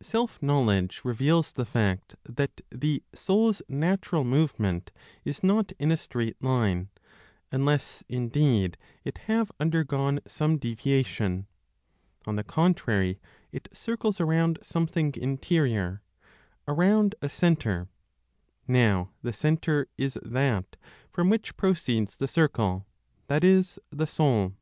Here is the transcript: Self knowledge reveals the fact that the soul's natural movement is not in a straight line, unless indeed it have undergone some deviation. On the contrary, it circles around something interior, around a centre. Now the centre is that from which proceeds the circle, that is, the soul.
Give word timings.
Self 0.00 0.42
knowledge 0.42 1.02
reveals 1.04 1.52
the 1.52 1.66
fact 1.66 2.14
that 2.24 2.62
the 2.70 3.02
soul's 3.14 3.60
natural 3.68 4.24
movement 4.24 4.90
is 5.22 5.42
not 5.42 5.72
in 5.78 5.92
a 5.92 5.98
straight 5.98 6.42
line, 6.42 6.88
unless 7.52 8.02
indeed 8.08 8.78
it 9.04 9.18
have 9.28 9.52
undergone 9.60 10.20
some 10.26 10.56
deviation. 10.56 11.46
On 12.26 12.36
the 12.36 12.42
contrary, 12.42 13.20
it 13.52 13.68
circles 13.74 14.18
around 14.18 14.60
something 14.62 15.12
interior, 15.16 16.00
around 16.66 17.16
a 17.20 17.28
centre. 17.28 17.86
Now 18.66 19.10
the 19.20 19.34
centre 19.34 19.88
is 19.98 20.16
that 20.22 20.76
from 21.12 21.28
which 21.28 21.58
proceeds 21.58 22.16
the 22.16 22.26
circle, 22.26 22.86
that 23.26 23.44
is, 23.44 23.78
the 23.90 24.06
soul. 24.06 24.54